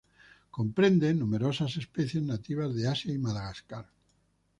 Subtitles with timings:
[0.57, 3.85] Comprende numerosas especies nativas de Asia y Madagascar.